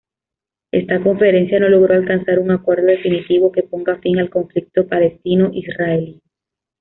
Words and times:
Esta 0.71 0.99
conferencia 0.99 1.59
no 1.59 1.69
logró 1.69 1.93
alcanzar 1.93 2.39
un 2.39 2.49
acuerdo 2.49 2.87
definitivo 2.87 3.51
que 3.51 3.61
ponga 3.61 3.99
fin 3.99 4.17
al 4.17 4.31
conflicto 4.31 4.87
palestino-israelí. 4.87 6.23